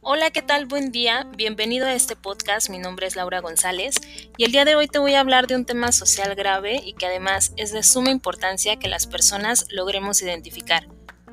[0.00, 0.64] Hola, ¿qué tal?
[0.64, 1.26] Buen día.
[1.36, 2.70] Bienvenido a este podcast.
[2.70, 3.96] Mi nombre es Laura González
[4.38, 6.94] y el día de hoy te voy a hablar de un tema social grave y
[6.94, 10.88] que además es de suma importancia que las personas logremos identificar,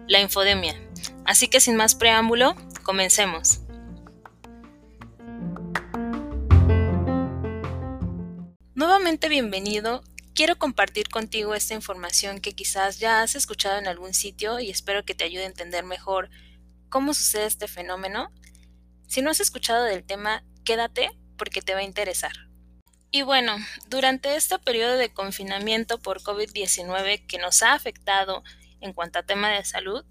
[0.09, 0.75] la infodemia.
[1.23, 3.61] Así que sin más preámbulo, comencemos.
[8.75, 10.03] Nuevamente bienvenido.
[10.37, 15.03] Quiero compartir contigo esta información que quizás ya has escuchado en algún sitio y espero
[15.03, 16.29] que te ayude a entender mejor
[16.89, 18.31] cómo sucede este fenómeno
[19.07, 21.09] si no has escuchado del tema, quédate
[21.39, 22.33] porque te va a interesar.
[23.09, 23.55] Y bueno,
[23.87, 28.43] durante este periodo de confinamiento por COVID-19 que nos ha afectado
[28.79, 30.05] en cuanto a tema de salud,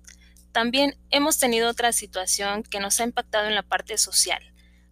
[0.50, 4.42] también hemos tenido otra situación que nos ha impactado en la parte social,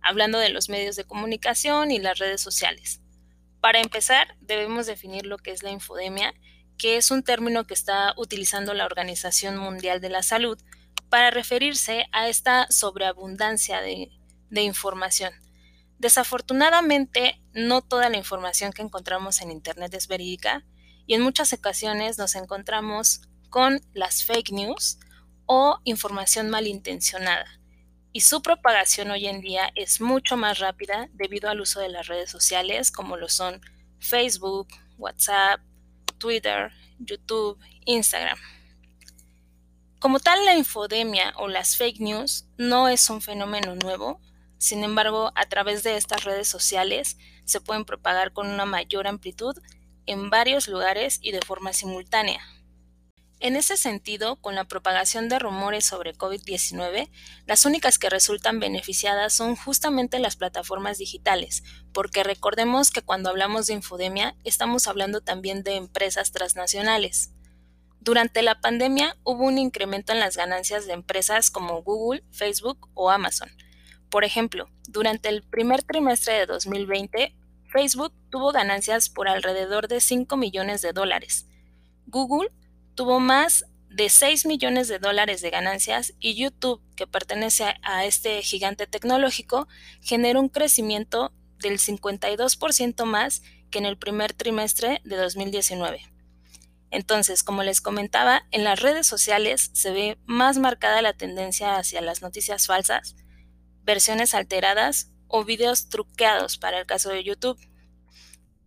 [0.01, 3.01] hablando de los medios de comunicación y las redes sociales.
[3.65, 6.35] Para empezar, debemos definir lo que es la infodemia,
[6.77, 10.59] que es un término que está utilizando la Organización Mundial de la Salud
[11.09, 14.11] para referirse a esta sobreabundancia de,
[14.51, 15.33] información.
[15.99, 20.63] Desafortunadamente, no toda la información que encontramos en Internet es verídica
[21.07, 24.99] y en muchas ocasiones nos encontramos con las fake news
[25.47, 27.47] o información malintencionada.
[28.17, 32.07] Y su propagación hoy en día es mucho más rápida debido al uso de las
[32.07, 33.61] redes sociales como lo son
[33.99, 35.61] Facebook, WhatsApp,
[36.19, 38.39] Twitter, YouTube, Instagram.
[39.99, 44.21] Como tal, la infodemia o las fake news no es un fenómeno nuevo,
[44.59, 49.57] sin embargo, a través de estas redes sociales se pueden propagar con una mayor amplitud
[50.07, 52.47] en varios lugares y de forma simultánea.
[53.45, 57.11] En ese sentido, con la propagación de rumores sobre COVID-19,
[57.45, 63.67] las únicas que resultan beneficiadas son justamente las plataformas digitales, porque recordemos que cuando hablamos
[63.67, 67.33] de infodemia estamos hablando también de empresas transnacionales.
[68.01, 73.11] Durante la pandemia hubo un incremento en las ganancias de empresas como Google, Facebook o
[73.11, 73.51] Amazon.
[74.09, 77.37] Por ejemplo, durante el primer trimestre de 2020,
[77.71, 81.47] Facebook tuvo ganancias por alrededor de 5 millones de dólares.
[82.07, 82.51] Google
[82.95, 88.43] tuvo más de 6 millones de dólares de ganancias y YouTube, que pertenece a este
[88.43, 89.69] gigante tecnológico,
[90.01, 96.03] generó un crecimiento del 52% más que en el primer trimestre de 2019.
[96.91, 102.01] Entonces, como les comentaba, en las redes sociales se ve más marcada la tendencia hacia
[102.01, 103.17] las noticias falsas,
[103.83, 107.59] versiones alteradas o videos truqueados para el caso de YouTube.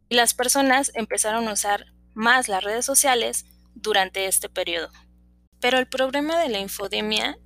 [0.10, 3.46] Y las personas empezaron a usar más las redes sociales
[3.82, 4.90] durante este periodo.
[5.60, 7.38] Pero el problema de la infodemia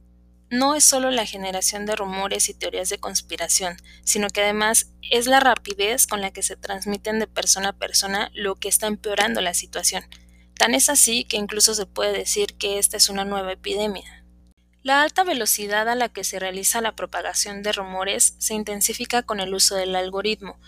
[0.50, 5.26] no es solo la generación de rumores y teorías de conspiración, sino que además es
[5.26, 9.40] la rapidez con la que se transmiten de persona a persona lo que está empeorando
[9.40, 10.04] la situación.
[10.58, 14.26] Tan es así que incluso se puede decir que esta es una nueva epidemia.
[14.84, 19.40] La alta velocidad a la que se realiza la propagación de rumores se intensifica con
[19.40, 20.60] el uso del algoritmo.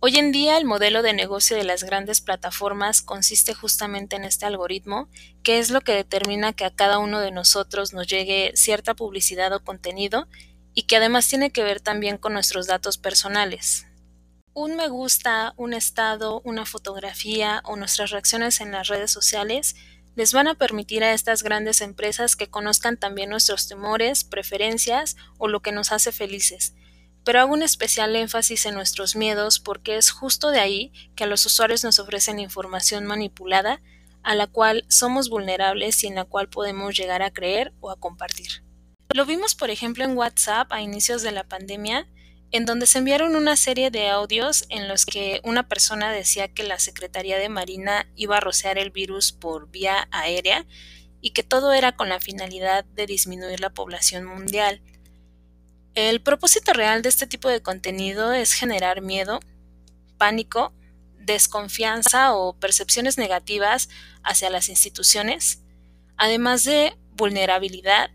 [0.00, 4.46] Hoy en día el modelo de negocio de las grandes plataformas consiste justamente en este
[4.46, 5.08] algoritmo,
[5.42, 9.52] que es lo que determina que a cada uno de nosotros nos llegue cierta publicidad
[9.52, 10.28] o contenido
[10.74, 13.88] y que además tiene que ver también con nuestros datos personales
[14.58, 19.76] un me gusta, un estado, una fotografía o nuestras reacciones en las redes sociales
[20.16, 25.46] les van a permitir a estas grandes empresas que conozcan también nuestros temores, preferencias o
[25.46, 26.74] lo que nos hace felices.
[27.28, 31.26] Pero hago un especial énfasis en nuestros miedos porque es justo de ahí que a
[31.26, 33.82] los usuarios nos ofrecen información manipulada
[34.22, 38.00] a la cual somos vulnerables y en la cual podemos llegar a creer o a
[38.00, 38.64] compartir.
[39.14, 42.08] Lo vimos, por ejemplo, en WhatsApp a inicios de la pandemia,
[42.50, 46.62] en donde se enviaron una serie de audios en los que una persona decía que
[46.62, 50.64] la Secretaría de Marina iba a rociar el virus por vía aérea
[51.20, 54.80] y que todo era con la finalidad de disminuir la población mundial.
[56.00, 59.40] El propósito real de este tipo de contenido es generar miedo,
[60.16, 60.72] pánico,
[61.18, 63.88] desconfianza o percepciones negativas
[64.22, 65.60] hacia las instituciones,
[66.16, 68.12] además de vulnerabilidad,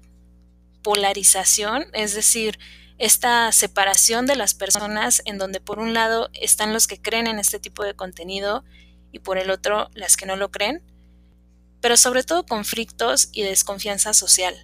[0.81, 2.57] polarización, es decir,
[2.99, 7.37] esta separación de las personas en donde por un lado están los que creen en
[7.37, 8.63] este tipo de contenido
[9.11, 10.81] y por el otro las que no lo creen,
[11.81, 14.55] pero sobre todo conflictos y desconfianza social.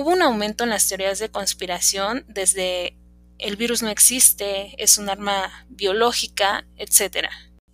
[0.00, 2.96] Hubo un aumento en las teorías de conspiración desde
[3.38, 7.26] el virus no existe, es un arma biológica, etc.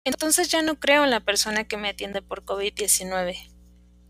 [0.05, 3.37] Entonces ya no creo en la persona que me atiende por COVID-19.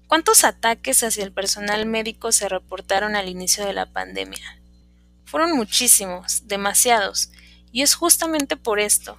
[0.07, 4.63] ¿Cuántos ataques hacia el personal médico se reportaron al inicio de la pandemia?
[5.25, 7.33] Fueron muchísimos, demasiados,
[7.73, 9.19] y es justamente por esto,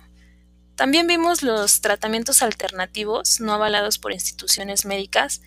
[0.75, 5.41] También vimos los tratamientos alternativos no avalados por instituciones médicas,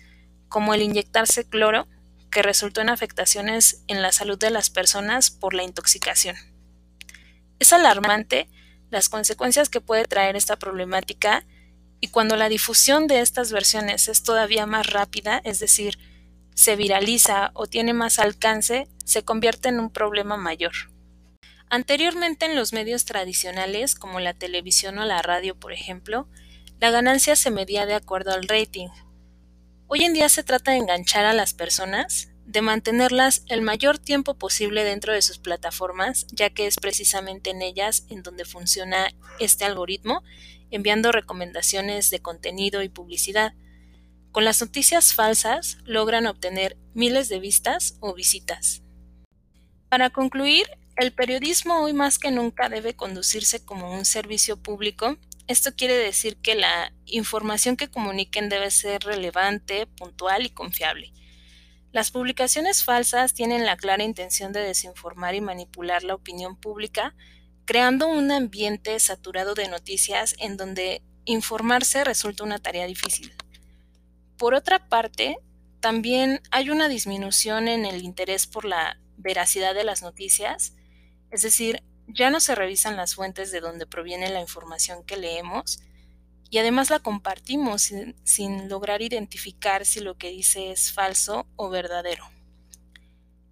[0.49, 1.87] como el inyectarse cloro,
[2.31, 6.35] que resultó en afectaciones en la salud de las personas por la intoxicación.
[7.59, 8.49] Es alarmante
[8.89, 11.45] las consecuencias que puede traer esta problemática
[11.99, 15.97] y cuando la difusión de estas versiones es todavía más rápida, es decir,
[16.55, 20.73] se viraliza o tiene más alcance, se convierte en un problema mayor.
[21.69, 26.27] Anteriormente en los medios tradicionales, como la televisión o la radio, por ejemplo,
[26.79, 28.87] la ganancia se medía de acuerdo al rating.
[29.91, 34.35] Hoy en día se trata de enganchar a las personas, de mantenerlas el mayor tiempo
[34.35, 39.09] posible dentro de sus plataformas, ya que es precisamente en ellas en donde funciona
[39.39, 40.21] este algoritmo,
[40.69, 43.53] enviando recomendaciones de contenido y publicidad.
[44.31, 48.83] Con las noticias falsas logran obtener miles de vistas o visitas.
[49.89, 55.17] Para concluir, el periodismo hoy más que nunca debe conducirse como un servicio público.
[55.49, 61.11] Esto quiere decir que la información que comuniquen debe ser relevante, puntual y confiable.
[61.91, 67.15] Las publicaciones falsas tienen la clara intención de desinformar y manipular la opinión pública,
[67.65, 73.33] creando un ambiente saturado de noticias en donde informarse resulta una tarea difícil.
[74.37, 75.39] Por otra parte,
[75.79, 80.75] también hay una disminución en el interés por la veracidad de las noticias,
[81.31, 81.81] es decir,
[82.13, 85.79] ya no se revisan las fuentes de donde proviene la información que leemos,
[86.49, 87.91] y además la compartimos
[88.23, 92.27] sin, lograr identificar si lo que dice es falso o verdadero.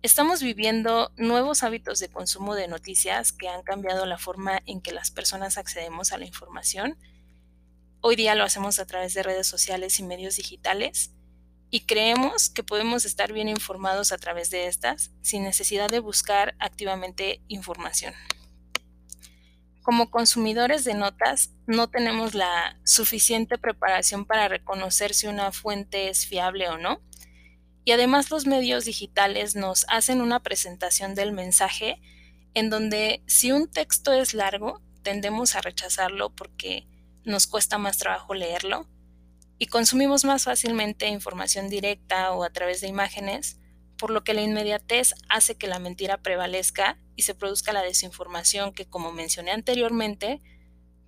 [0.01, 4.91] Estamos viviendo nuevos hábitos de consumo de noticias que han cambiado la forma en que
[4.91, 6.97] las personas accedemos a la información.
[8.01, 11.11] Hoy día lo hacemos a través de redes sociales y medios digitales
[11.69, 16.55] y creemos que podemos estar bien informados a través de estas sin necesidad de buscar
[16.59, 18.13] activamente información
[19.87, 26.25] como consumidores de notas no tenemos la suficiente preparación para reconocer si una fuente es
[26.25, 26.99] fiable o no.
[27.85, 32.01] Y además los medios digitales nos hacen una presentación del mensaje
[32.53, 36.85] en donde si un texto es largo, tendemos a rechazarlo porque
[37.23, 38.89] nos cuesta más trabajo leerlo
[39.57, 43.57] y consumimos más fácilmente información directa o a través de imágenes
[43.97, 48.71] por lo que la inmediatez hace que la mentira prevalezca y se produzca la desinformación
[48.71, 50.41] que, como mencioné anteriormente,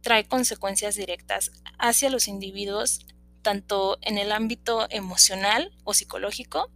[0.01, 3.05] trae consecuencias directas hacia los individuos
[3.41, 6.69] tanto en el ámbito emocional o psicológico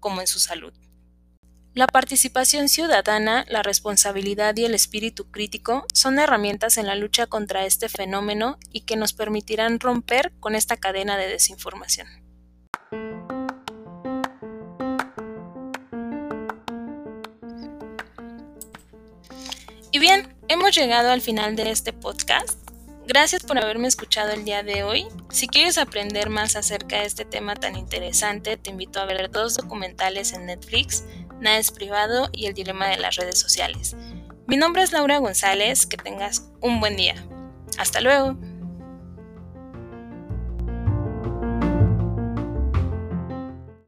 [0.00, 0.72] como en su salud.
[1.74, 7.66] La participación ciudadana, la responsabilidad y el espíritu crítico son herramientas en la lucha contra
[7.66, 12.08] este fenómeno y que nos permitirán romper con esta cadena de desinformación.
[19.90, 22.58] Y bien, hemos llegado al final de este podcast.
[23.06, 25.06] Gracias por haberme escuchado el día de hoy.
[25.30, 29.56] Si quieres aprender más acerca de este tema tan interesante, te invito a ver dos
[29.56, 31.04] documentales en Netflix,
[31.40, 33.96] Nada es privado y El dilema de las redes sociales.
[34.46, 37.14] Mi nombre es Laura González, que tengas un buen día.
[37.78, 38.36] Hasta luego.